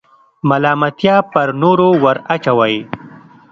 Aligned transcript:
ملامتیا 0.49 1.15
پر 1.31 1.49
نورو 1.61 1.89
وراچوئ. 2.03 2.77